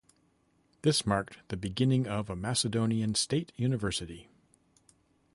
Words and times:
This 0.81 1.05
marked 1.05 1.47
the 1.49 1.55
beginning 1.55 2.07
of 2.07 2.27
a 2.31 2.35
Macedonian 2.35 3.13
state 3.13 3.51
university. 3.55 4.29